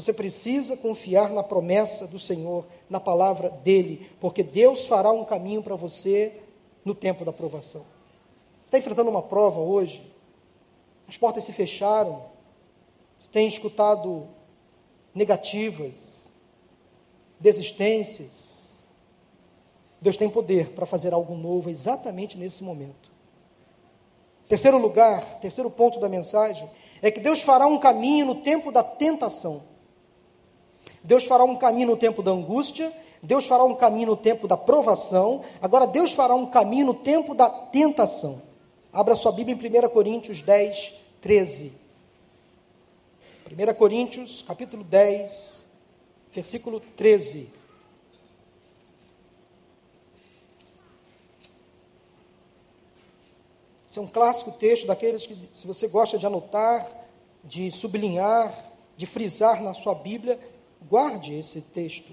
[0.00, 5.60] você precisa confiar na promessa do Senhor, na palavra dele, porque Deus fará um caminho
[5.60, 6.34] para você
[6.84, 7.80] no tempo da provação.
[7.80, 10.08] Você está enfrentando uma prova hoje,
[11.08, 12.22] as portas se fecharam,
[13.18, 14.28] você tem escutado
[15.12, 16.32] negativas,
[17.40, 18.86] desistências.
[20.00, 23.10] Deus tem poder para fazer algo novo exatamente nesse momento.
[24.46, 26.70] Terceiro lugar, terceiro ponto da mensagem,
[27.02, 29.76] é que Deus fará um caminho no tempo da tentação.
[31.08, 32.92] Deus fará um caminho no tempo da angústia,
[33.22, 37.34] Deus fará um caminho no tempo da provação, agora Deus fará um caminho no tempo
[37.34, 38.42] da tentação.
[38.92, 40.92] Abra sua Bíblia em 1 Coríntios 10,
[41.22, 41.72] 13.
[43.50, 45.66] 1 Coríntios, capítulo 10,
[46.30, 47.50] versículo 13.
[53.88, 56.86] Esse é um clássico texto daqueles que, se você gosta de anotar,
[57.42, 60.38] de sublinhar, de frisar na sua Bíblia,
[60.82, 62.12] guarde esse texto.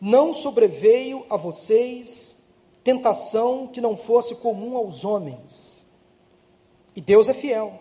[0.00, 2.36] Não sobreveio a vocês
[2.82, 5.86] tentação que não fosse comum aos homens.
[6.96, 7.78] E Deus é fiel.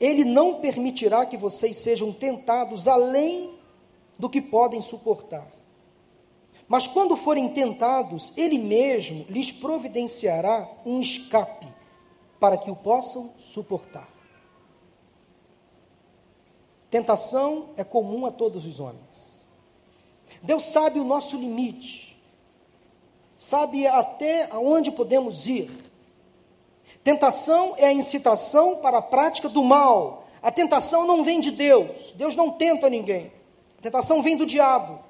[0.00, 3.54] Ele não permitirá que vocês sejam tentados além
[4.18, 5.50] do que podem suportar.
[6.66, 11.66] Mas quando forem tentados, Ele mesmo lhes providenciará um escape
[12.40, 14.13] para que o possam suportar.
[16.94, 19.42] Tentação é comum a todos os homens.
[20.40, 22.16] Deus sabe o nosso limite,
[23.36, 25.72] sabe até aonde podemos ir.
[27.02, 30.28] Tentação é a incitação para a prática do mal.
[30.40, 32.12] A tentação não vem de Deus.
[32.14, 33.32] Deus não tenta ninguém.
[33.76, 35.00] A tentação vem do diabo.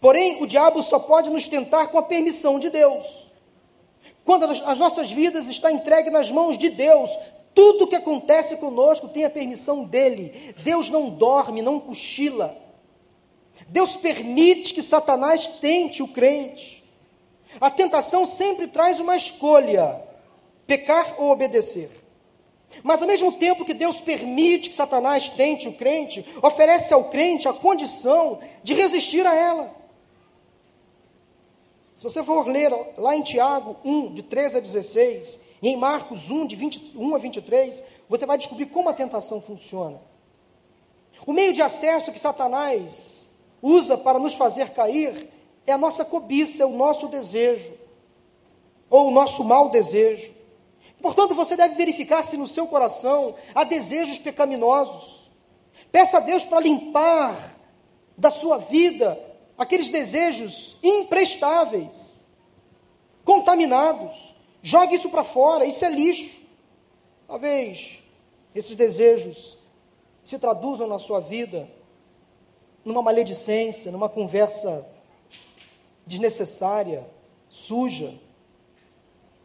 [0.00, 3.32] Porém, o diabo só pode nos tentar com a permissão de Deus.
[4.24, 7.18] Quando as nossas vidas estão entregues nas mãos de Deus,
[7.54, 10.54] tudo que acontece conosco tem a permissão dele.
[10.62, 12.56] Deus não dorme, não cochila.
[13.68, 16.82] Deus permite que Satanás tente o crente.
[17.60, 20.02] A tentação sempre traz uma escolha:
[20.66, 21.90] pecar ou obedecer.
[22.82, 27.46] Mas ao mesmo tempo que Deus permite que Satanás tente o crente, oferece ao crente
[27.46, 29.74] a condição de resistir a ela.
[31.96, 36.28] Se você for ler lá em Tiago 1, de 13 a 16, e em Marcos
[36.28, 40.00] 1, de 21 a 23, você vai descobrir como a tentação funciona.
[41.24, 43.30] O meio de acesso que Satanás
[43.62, 45.30] usa para nos fazer cair
[45.64, 47.74] é a nossa cobiça, é o nosso desejo,
[48.90, 50.34] ou o nosso mau desejo.
[51.00, 55.30] Portanto, você deve verificar se no seu coração há desejos pecaminosos.
[55.92, 57.56] Peça a Deus para limpar
[58.18, 59.18] da sua vida
[59.56, 62.28] aqueles desejos imprestáveis,
[63.24, 64.34] contaminados.
[64.62, 66.40] Jogue isso para fora, isso é lixo.
[67.26, 68.02] Talvez
[68.54, 69.58] esses desejos
[70.22, 71.68] se traduzam na sua vida
[72.84, 74.86] numa maledicência, numa conversa
[76.06, 77.06] desnecessária,
[77.48, 78.14] suja,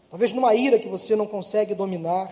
[0.10, 2.32] talvez numa ira que você não consegue dominar.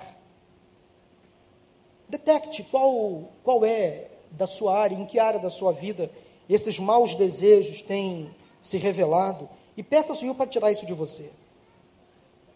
[2.08, 6.12] Detecte qual, qual é da sua área, em que área da sua vida
[6.48, 11.32] esses maus desejos têm se revelado e peça ao Senhor para tirar isso de você.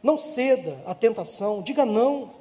[0.02, 2.32] Não ceda à tentação, diga não.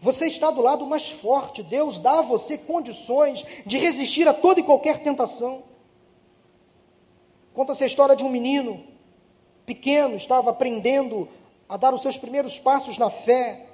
[0.00, 4.60] Você está do lado mais forte, Deus dá a você condições de resistir a toda
[4.60, 5.64] e qualquer tentação.
[7.52, 8.84] Conta-se a história de um menino
[9.66, 11.28] pequeno, estava aprendendo
[11.68, 13.66] a dar os seus primeiros passos na fé.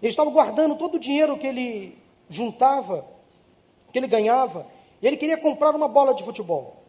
[0.00, 3.06] Ele estava guardando todo o dinheiro que ele juntava,
[3.92, 4.66] que ele ganhava,
[5.00, 6.81] e ele queria comprar uma bola de futebol.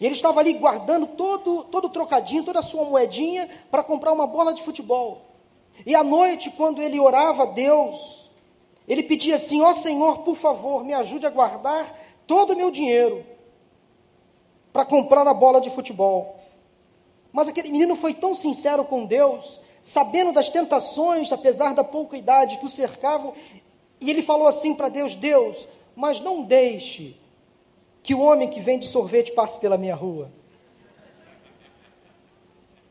[0.00, 4.12] E ele estava ali guardando todo, todo o trocadinho, toda a sua moedinha para comprar
[4.12, 5.22] uma bola de futebol.
[5.86, 8.30] E à noite, quando ele orava a Deus,
[8.86, 11.92] Ele pedia assim: Ó oh, Senhor, por favor, me ajude a guardar
[12.26, 13.24] todo o meu dinheiro
[14.72, 16.36] para comprar a bola de futebol.
[17.32, 22.58] Mas aquele menino foi tão sincero com Deus, sabendo das tentações, apesar da pouca idade
[22.58, 23.32] que o cercavam,
[24.00, 27.16] e ele falou assim para Deus: Deus, mas não deixe
[28.04, 30.30] que o homem que vende sorvete passe pela minha rua.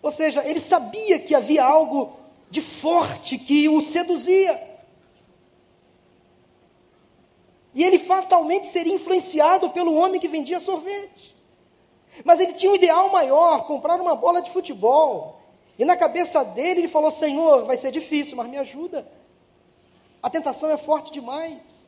[0.02, 2.12] Ou seja, ele sabia que havia algo
[2.50, 4.60] de forte que o seduzia.
[7.76, 11.36] E ele fatalmente seria influenciado pelo homem que vendia sorvete.
[12.26, 15.42] Mas ele tinha um ideal maior, comprar uma bola de futebol.
[15.78, 19.08] E na cabeça dele ele falou: Senhor, vai ser difícil, mas me ajuda.
[20.24, 21.83] A tentação é forte demais.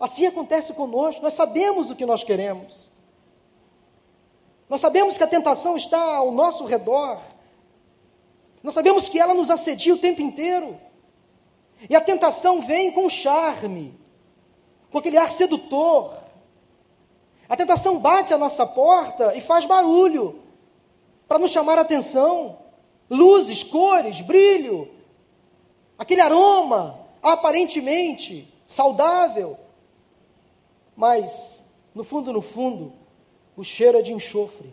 [0.00, 2.90] Assim acontece conosco, nós sabemos o que nós queremos.
[4.66, 7.20] Nós sabemos que a tentação está ao nosso redor.
[8.62, 10.80] Nós sabemos que ela nos assedia o tempo inteiro.
[11.88, 13.94] E a tentação vem com charme,
[14.90, 16.14] com aquele ar sedutor.
[17.46, 20.40] A tentação bate à nossa porta e faz barulho
[21.28, 22.58] para nos chamar a atenção.
[23.10, 24.88] Luzes, cores, brilho,
[25.98, 29.58] aquele aroma aparentemente saudável,
[30.96, 32.92] mas no fundo, no fundo,
[33.56, 34.72] o cheiro é de enxofre,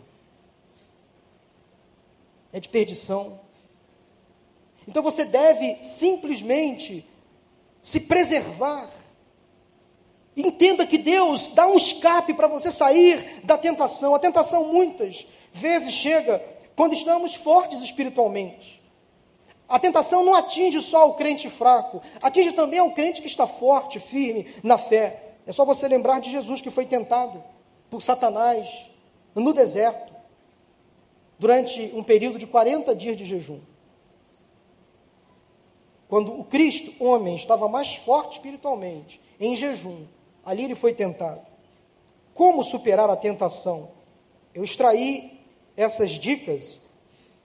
[2.52, 3.40] é de perdição.
[4.86, 7.06] Então você deve simplesmente
[7.82, 8.90] se preservar
[10.38, 14.14] Entenda que Deus dá um escape para você sair da tentação.
[14.14, 16.40] A tentação muitas vezes chega
[16.76, 18.80] quando estamos fortes espiritualmente.
[19.68, 23.98] A tentação não atinge só o crente fraco, atinge também o crente que está forte,
[23.98, 25.27] firme na fé.
[25.48, 27.42] É só você lembrar de Jesus que foi tentado
[27.90, 28.88] por Satanás
[29.34, 30.12] no deserto,
[31.40, 33.58] durante um período de 40 dias de jejum.
[36.08, 40.06] Quando o Cristo, homem, estava mais forte espiritualmente, em jejum,
[40.48, 41.42] Ali ele foi tentado.
[42.32, 43.90] Como superar a tentação?
[44.54, 45.38] Eu extraí
[45.76, 46.80] essas dicas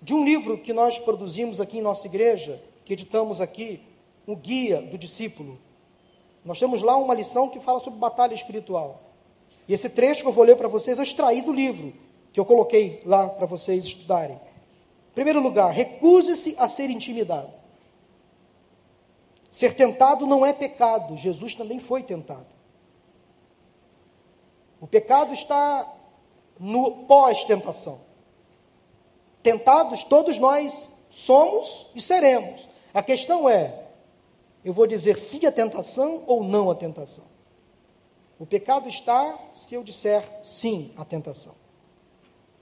[0.02, 3.82] de um livro que nós produzimos aqui em nossa igreja, que editamos aqui,
[4.26, 5.60] o Guia do Discípulo.
[6.44, 9.02] Nós temos lá uma lição que fala sobre batalha espiritual.
[9.68, 11.94] E esse trecho que eu vou ler para vocês eu extraí do livro,
[12.32, 14.36] que eu coloquei lá para vocês estudarem.
[14.36, 17.54] Em primeiro lugar, recuse-se a ser intimidado.
[19.50, 22.48] Ser tentado não é pecado, Jesus também foi tentado.
[24.82, 25.88] O pecado está
[26.60, 28.02] no pós-tentação.
[29.42, 32.68] Tentados, todos nós somos e seremos.
[32.94, 33.83] A questão é:
[34.64, 37.26] eu vou dizer sim à tentação ou não à tentação?
[38.40, 41.54] O pecado está se eu disser sim à tentação.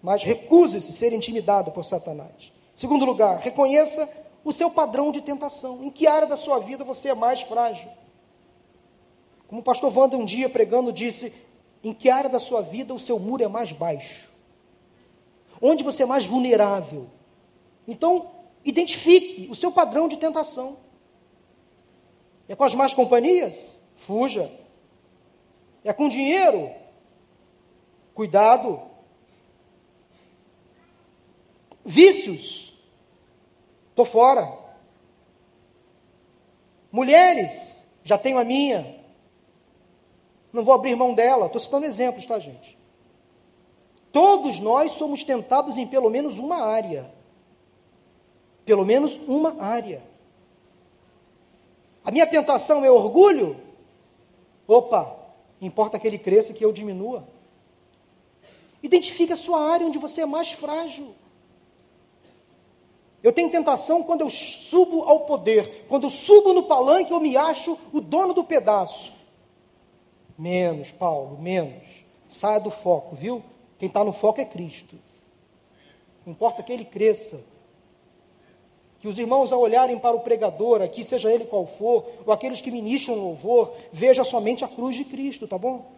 [0.01, 2.51] Mas recuse-se ser intimidado por Satanás.
[2.73, 4.09] Segundo lugar, reconheça
[4.43, 5.83] o seu padrão de tentação.
[5.83, 7.89] Em que área da sua vida você é mais frágil?
[9.47, 11.33] Como o pastor Wanda um dia pregando disse:
[11.83, 14.29] em que área da sua vida o seu muro é mais baixo?
[15.61, 17.07] Onde você é mais vulnerável?
[17.87, 18.31] Então,
[18.63, 20.77] identifique o seu padrão de tentação.
[22.51, 23.81] É com as más companhias?
[23.95, 24.51] Fuja.
[25.85, 26.69] É com dinheiro?
[28.13, 28.81] Cuidado.
[31.85, 32.77] Vícios?
[33.91, 34.53] Estou fora.
[36.91, 37.87] Mulheres?
[38.03, 39.01] Já tenho a minha.
[40.51, 41.45] Não vou abrir mão dela.
[41.45, 42.77] Estou citando exemplos, tá, gente?
[44.11, 47.13] Todos nós somos tentados em pelo menos uma área.
[48.65, 50.10] Pelo menos uma área.
[52.03, 53.59] A minha tentação é orgulho?
[54.67, 55.15] Opa,
[55.59, 57.27] importa que ele cresça, que eu diminua.
[58.81, 61.13] Identifique a sua área onde você é mais frágil.
[63.21, 67.37] Eu tenho tentação quando eu subo ao poder, quando eu subo no palanque, eu me
[67.37, 69.13] acho o dono do pedaço.
[70.37, 72.03] Menos, Paulo, menos.
[72.27, 73.43] Saia do foco, viu?
[73.77, 74.97] Quem está no foco é Cristo.
[76.25, 77.43] Importa que ele cresça.
[79.01, 82.61] Que os irmãos, ao olharem para o pregador, aqui, seja ele qual for, ou aqueles
[82.61, 85.91] que ministram louvor, veja somente a cruz de Cristo, tá bom?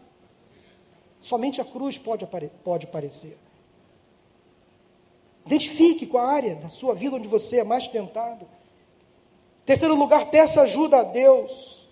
[1.20, 3.38] Somente a cruz pode, apare pode aparecer.
[5.46, 8.48] Identifique com a área da sua vida onde você é mais tentado.
[9.66, 11.90] Terceiro lugar, peça ajuda a Deus.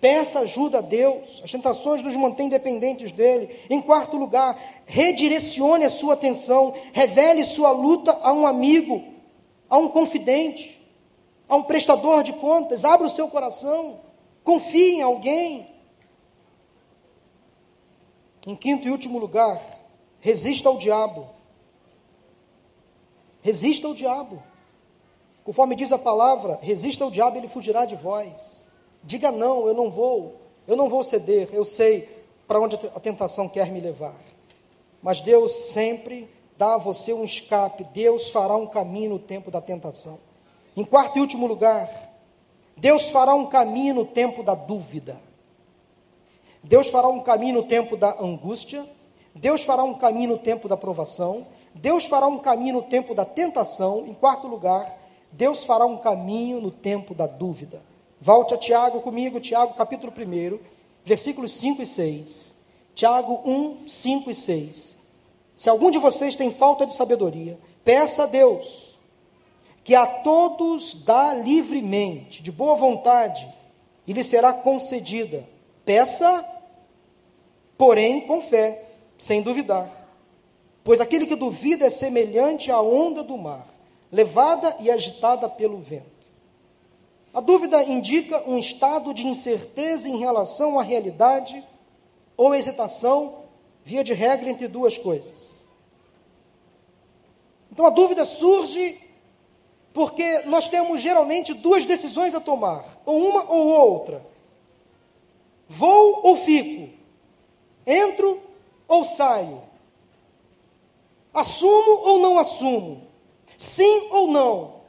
[0.00, 1.40] Peça ajuda a Deus.
[1.44, 3.54] As tentações nos mantêm dependentes dele.
[3.68, 6.74] Em quarto lugar, redirecione a sua atenção.
[6.92, 9.13] Revele sua luta a um amigo,
[9.74, 10.80] a um confidente,
[11.48, 12.84] a um prestador de contas.
[12.84, 13.98] Abra o seu coração.
[14.44, 15.66] Confie em alguém.
[18.46, 19.60] Em quinto e último lugar,
[20.20, 21.28] resista ao diabo.
[23.42, 24.40] Resista ao diabo.
[25.42, 28.68] Conforme diz a palavra, resista ao diabo, ele fugirá de vós.
[29.02, 33.48] Diga não, eu não vou, eu não vou ceder, eu sei para onde a tentação
[33.48, 34.14] quer me levar.
[35.02, 39.60] Mas Deus sempre dá a você um escape, Deus fará um caminho no tempo da
[39.60, 40.18] tentação.
[40.76, 41.88] Em quarto e último lugar,
[42.76, 45.20] Deus fará um caminho no tempo da dúvida.
[46.62, 48.88] Deus fará um caminho no tempo da angústia,
[49.34, 53.24] Deus fará um caminho no tempo da provação, Deus fará um caminho no tempo da
[53.24, 54.06] tentação.
[54.06, 54.98] Em quarto lugar,
[55.30, 57.82] Deus fará um caminho no tempo da dúvida.
[58.20, 60.58] Volte a Tiago comigo, Tiago capítulo 1,
[61.04, 62.54] versículos 5 e 6.
[62.94, 65.03] Tiago 1, 5 e 6.
[65.54, 68.98] Se algum de vocês tem falta de sabedoria, peça a Deus,
[69.84, 73.46] que a todos dá livremente, de boa vontade,
[74.06, 75.48] e lhe será concedida.
[75.84, 76.44] Peça,
[77.76, 78.84] porém, com fé,
[79.16, 79.88] sem duvidar.
[80.82, 83.66] Pois aquele que duvida é semelhante à onda do mar,
[84.10, 86.14] levada e agitada pelo vento.
[87.32, 91.64] A dúvida indica um estado de incerteza em relação à realidade
[92.36, 93.43] ou hesitação,
[93.84, 95.66] via de regra, entre duas coisas.
[97.70, 99.00] Então a dúvida surge
[99.92, 104.26] porque nós temos geralmente duas decisões a tomar, ou uma ou outra.
[105.68, 106.92] Vou ou fico?
[107.86, 108.40] Entro
[108.88, 109.62] ou saio?
[111.32, 113.06] Assumo ou não assumo?
[113.58, 114.80] Sim ou não?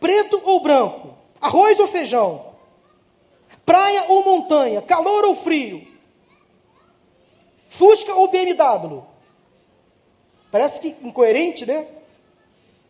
[0.00, 1.14] Preto ou branco?
[1.40, 2.52] Arroz ou feijão?
[3.64, 4.82] Praia ou montanha?
[4.82, 5.93] Calor ou frio?
[7.76, 9.02] Fusca ou BMW?
[10.50, 11.88] Parece que incoerente, né?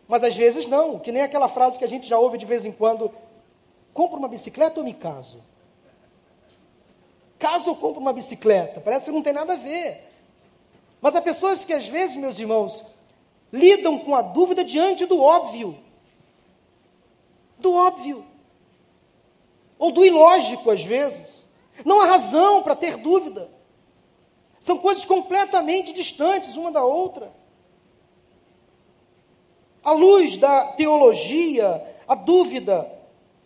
[0.06, 2.66] Mas às vezes não, que nem aquela frase que a gente já ouve de vez
[2.66, 3.10] em quando:
[3.94, 5.42] compro uma bicicleta ou me caso?
[7.38, 8.80] Caso ou compro uma bicicleta?
[8.80, 10.06] Parece que não tem nada a ver.
[11.00, 12.84] Mas há pessoas que às vezes, meus irmãos,
[13.50, 15.78] lidam com a dúvida diante do óbvio.
[17.58, 18.24] Do óbvio
[19.78, 21.48] ou do ilógico às vezes.
[21.86, 23.50] Não há razão para ter dúvida.
[24.64, 27.30] São coisas completamente distantes uma da outra.
[29.84, 32.90] À luz da teologia, a dúvida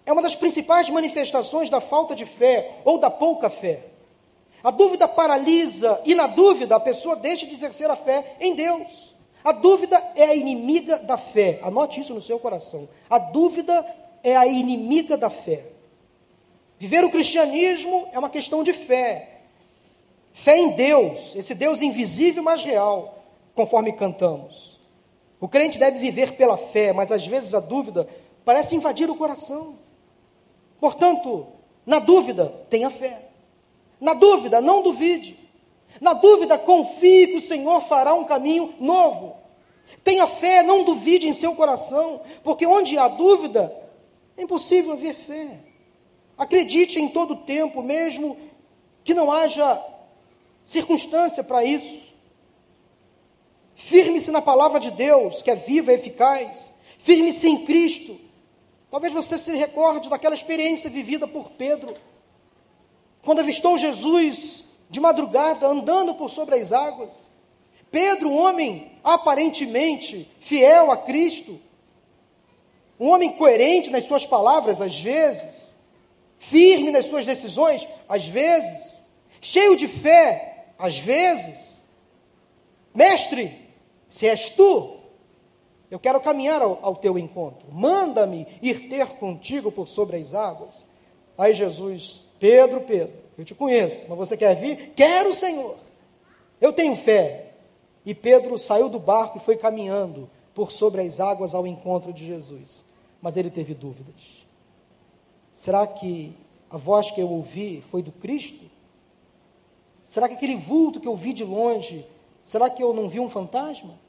[0.07, 3.87] é uma das principais manifestações da falta de fé ou da pouca fé.
[4.63, 9.13] A dúvida paralisa e, na dúvida, a pessoa deixa de exercer a fé em Deus.
[9.43, 11.59] A dúvida é a inimiga da fé.
[11.65, 12.89] Anote isso no seu coração.
[13.11, 13.85] A dúvida
[14.23, 15.67] é a inimiga da fé.
[16.79, 19.38] Viver o cristianismo é uma questão de fé.
[20.33, 23.25] Fé em Deus, esse Deus invisível, mas real,
[23.55, 24.79] conforme cantamos.
[25.41, 28.09] O crente deve viver pela fé, mas às vezes a dúvida
[28.45, 29.79] parece invadir o coração.
[30.81, 31.47] Portanto,
[31.85, 33.29] na dúvida, tenha fé.
[34.01, 35.39] Na dúvida, não duvide.
[36.01, 39.37] Na dúvida, confie que o Senhor fará um caminho novo.
[40.05, 43.75] Tenha fé, não duvide em seu coração, porque onde há dúvida,
[44.37, 45.61] é impossível haver fé.
[46.37, 48.37] Acredite em todo tempo, mesmo
[49.03, 49.83] que não haja
[50.69, 52.03] circunstância para isso.
[53.75, 56.75] Firme-se na palavra de Deus, que é viva e eficaz.
[56.99, 58.21] Firme-se em Cristo.
[58.91, 61.95] Talvez você se recorde daquela experiência vivida por Pedro,
[63.23, 67.31] quando avistou Jesus de madrugada andando por sobre as águas.
[67.91, 71.59] Pedro, um homem aparentemente fiel a Cristo,
[73.01, 75.77] um homem coerente nas suas palavras, às vezes,
[76.39, 79.03] firme nas suas decisões, às vezes,
[79.41, 80.48] cheio de fé,
[80.79, 81.85] às vezes.
[82.95, 83.69] Mestre,
[84.09, 84.99] se és tu,
[85.91, 90.87] eu quero caminhar ao, ao teu encontro, manda-me ir ter contigo por sobre as águas.
[91.37, 94.93] Aí Jesus, Pedro, Pedro, eu te conheço, mas você quer vir?
[94.95, 95.77] Quero, Senhor.
[96.61, 97.53] Eu tenho fé.
[98.05, 102.27] E Pedro saiu do barco e foi caminhando por sobre as águas ao encontro de
[102.27, 102.85] Jesus.
[103.21, 104.47] Mas ele teve dúvidas.
[105.53, 106.35] Será que
[106.71, 108.65] a voz que eu ouvi foi do Cristo?
[110.09, 112.07] Será que aquele vulto que eu vi de longe,
[112.43, 114.01] será que eu não vi um fantasma?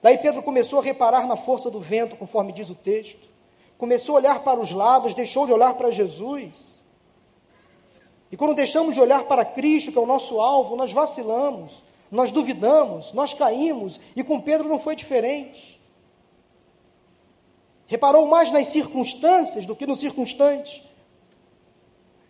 [0.00, 3.28] Daí Pedro começou a reparar na força do vento, conforme diz o texto.
[3.76, 6.82] Começou a olhar para os lados, deixou de olhar para Jesus.
[8.32, 12.32] E quando deixamos de olhar para Cristo, que é o nosso alvo, nós vacilamos, nós
[12.32, 15.78] duvidamos, nós caímos, e com Pedro não foi diferente.
[17.86, 20.82] Reparou mais nas circunstâncias do que no circunstante.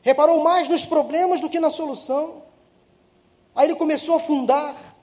[0.06, 2.44] Reparou mais nos problemas do que na solução.
[3.52, 4.96] Aí ele começou a afundar,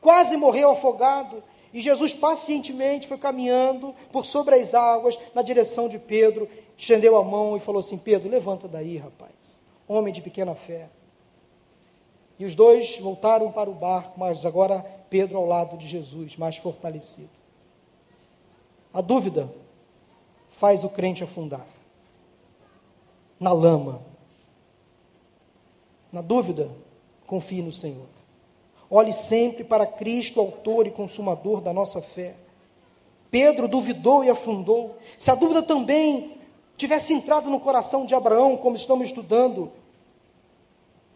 [0.00, 1.42] quase morreu afogado,
[1.74, 7.24] e Jesus pacientemente foi caminhando por sobre as águas na direção de Pedro, estendeu a
[7.24, 10.88] mão e falou assim: Pedro, levanta daí, rapaz, homem de pequena fé.
[12.38, 16.56] E os dois voltaram para o barco, mas agora Pedro ao lado de Jesus, mais
[16.56, 17.28] fortalecido.
[18.94, 19.52] A dúvida
[20.48, 21.66] faz o crente afundar.
[23.38, 24.02] Na lama.
[26.12, 26.70] Na dúvida,
[27.26, 28.06] confie no Senhor.
[28.90, 32.36] Olhe sempre para Cristo, autor e consumador da nossa fé.
[33.30, 34.96] Pedro duvidou e afundou.
[35.18, 36.38] Se a dúvida também
[36.76, 39.72] tivesse entrado no coração de Abraão, como estamos estudando,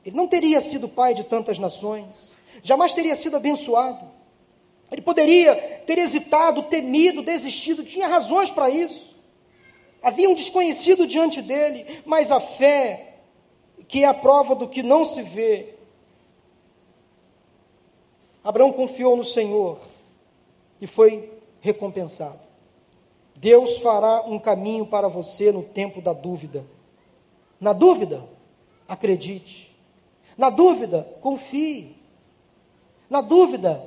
[0.04, 4.10] ele não teria sido pai de tantas nações, jamais teria sido abençoado.
[4.90, 5.54] Ele poderia
[5.86, 9.09] ter hesitado, temido, desistido, tinha razões para isso.
[10.02, 13.18] Havia um desconhecido diante dele, mas a fé,
[13.86, 15.74] que é a prova do que não se vê,
[18.42, 19.78] Abraão confiou no Senhor
[20.80, 21.30] e foi
[21.60, 22.48] recompensado.
[23.36, 26.64] Deus fará um caminho para você no tempo da dúvida.
[27.60, 28.26] Na dúvida,
[28.88, 29.76] acredite.
[30.36, 31.96] Na dúvida, confie.
[33.08, 33.82] Na dúvida,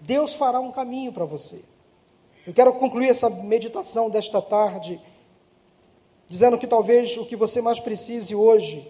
[0.00, 1.64] Deus fará um caminho para você.
[2.46, 5.00] Eu quero concluir essa meditação desta tarde
[6.30, 8.88] dizendo que talvez o que você mais precise hoje,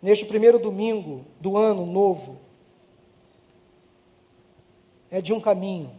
[0.00, 2.38] neste primeiro domingo do ano novo,
[5.10, 5.90] é de um caminho,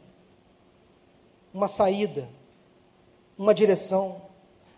[1.53, 2.29] uma saída,
[3.37, 4.21] uma direção.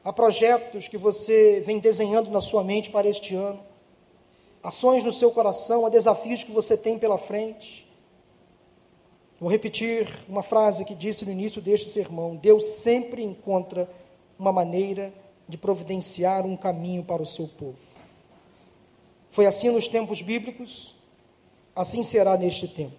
[0.03, 3.59] Há projetos que você vem desenhando na sua mente para este ano,
[4.63, 7.87] ações no seu coração, há desafios que você tem pela frente.
[9.39, 13.87] Vou repetir uma frase que disse no início deste sermão: Deus sempre encontra
[14.37, 15.19] uma maneira de
[15.57, 17.79] providenciar um caminho para o seu povo.
[19.29, 20.95] Foi assim nos tempos bíblicos,
[21.75, 22.97] assim será neste tempo.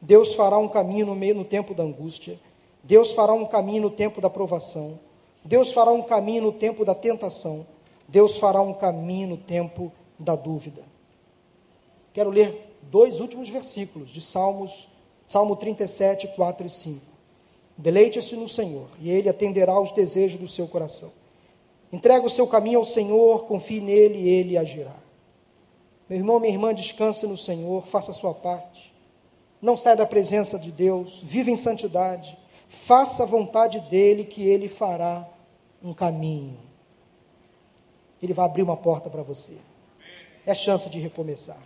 [0.00, 2.38] Deus fará um caminho no meio no tempo da angústia,
[2.82, 4.98] Deus fará um caminho no tempo da provação,
[5.44, 7.66] Deus fará um caminho no tempo da tentação,
[8.08, 10.82] Deus fará um caminho no tempo da dúvida.
[12.12, 14.88] Quero ler dois últimos versículos de Salmos
[15.30, 17.00] Salmo 37, 4 e 5.
[17.78, 21.12] Deleite-se no Senhor, e Ele atenderá aos desejos do seu coração.
[21.92, 24.94] Entrega o seu caminho ao Senhor, confie nele e Ele agirá.
[26.08, 28.92] Meu irmão, minha irmã, descanse no Senhor, faça a sua parte.
[29.60, 32.36] Não saia da presença de Deus, viva em santidade.
[32.68, 35.28] Faça a vontade dEle, que Ele fará
[35.82, 36.56] um caminho.
[38.22, 39.54] Ele vai abrir uma porta para você.
[40.46, 41.60] É chance de recomeçar.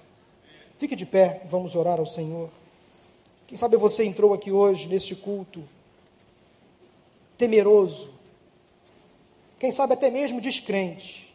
[0.78, 2.48] Fique de pé, vamos orar ao Senhor.
[3.46, 5.62] Quem sabe você entrou aqui hoje, neste culto,
[7.36, 8.10] temeroso,
[9.58, 11.34] quem sabe até mesmo descrente,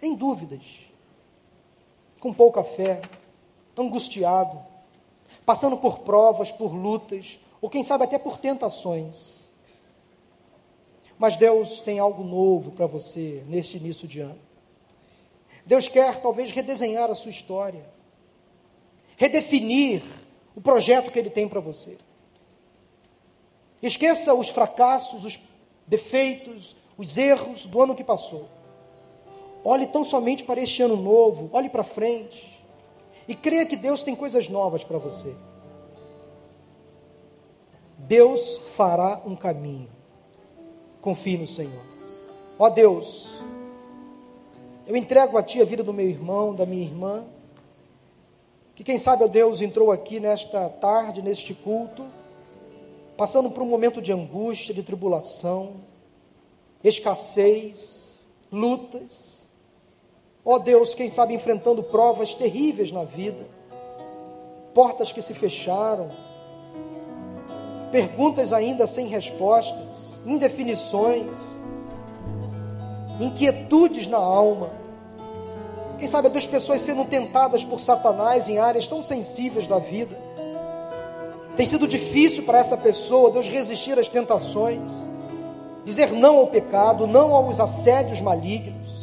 [0.00, 0.86] em dúvidas,
[2.20, 3.02] com pouca fé,
[3.76, 4.60] angustiado,
[5.44, 9.50] passando por provas, por lutas, ou quem sabe até por tentações.
[11.18, 14.38] Mas Deus tem algo novo para você neste início de ano.
[15.64, 17.84] Deus quer talvez redesenhar a sua história,
[19.16, 20.02] redefinir
[20.54, 21.98] o projeto que Ele tem para você.
[23.80, 25.40] Esqueça os fracassos, os
[25.86, 28.46] defeitos, os erros do ano que passou.
[29.64, 32.62] Olhe tão somente para este ano novo, olhe para frente
[33.28, 35.34] e creia que Deus tem coisas novas para você.
[37.98, 39.88] Deus fará um caminho.
[41.00, 41.82] Confie no Senhor.
[42.58, 43.44] Ó Deus,
[44.86, 47.24] eu entrego a Ti a vida do meu irmão, da minha irmã
[48.74, 52.04] que quem sabe, ó Deus, entrou aqui nesta tarde, neste culto,
[53.16, 55.74] passando por um momento de angústia, de tribulação,
[56.84, 59.50] escassez, lutas.
[60.44, 63.46] Ó Deus, quem sabe enfrentando provas terríveis na vida,
[64.74, 66.08] portas que se fecharam,
[67.92, 71.60] perguntas ainda sem respostas, indefinições,
[73.20, 74.70] inquietudes na alma.
[75.98, 80.18] Quem sabe duas pessoas sendo tentadas por Satanás em áreas tão sensíveis da vida.
[81.56, 85.08] Tem sido difícil para essa pessoa, Deus, resistir às tentações,
[85.84, 89.02] dizer não ao pecado, não aos assédios malignos.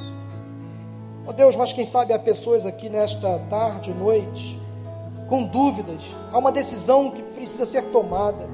[1.25, 4.59] Ó oh Deus, mas quem sabe há pessoas aqui nesta tarde, noite,
[5.27, 6.01] com dúvidas,
[6.31, 8.49] há uma decisão que precisa ser tomada.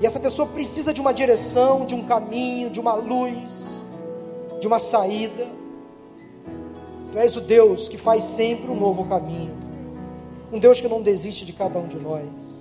[0.00, 3.80] E essa pessoa precisa de uma direção, de um caminho, de uma luz,
[4.60, 5.46] de uma saída.
[7.12, 9.54] Tu és o Deus que faz sempre um novo caminho.
[10.52, 12.60] Um Deus que não desiste de cada um de nós.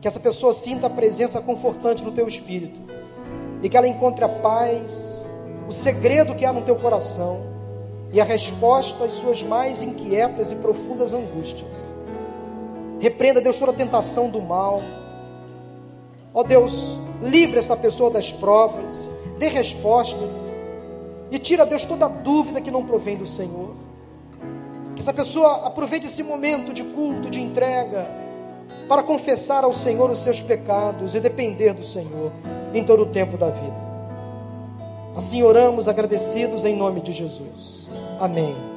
[0.00, 2.80] Que essa pessoa sinta a presença confortante do teu espírito.
[3.62, 5.26] E que ela encontre a paz,
[5.68, 7.40] o segredo que há no teu coração
[8.12, 11.94] e a resposta às suas mais inquietas e profundas angústias.
[13.00, 14.82] Repreenda, Deus, toda a tentação do mal.
[16.34, 19.08] Ó Deus, livre essa pessoa das provas,
[19.38, 20.62] dê respostas
[21.30, 23.74] e tira, Deus, toda dúvida que não provém do Senhor.
[24.94, 28.06] Que essa pessoa aproveite esse momento de culto, de entrega,
[28.88, 32.32] para confessar ao Senhor os seus pecados e depender do Senhor
[32.74, 33.92] em todo o tempo da vida.
[35.16, 37.86] Assim oramos agradecidos em nome de Jesus.
[38.18, 38.71] Amém.